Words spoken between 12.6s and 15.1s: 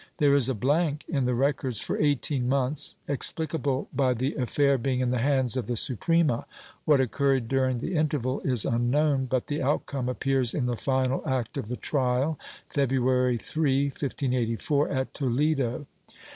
February 3, 1584,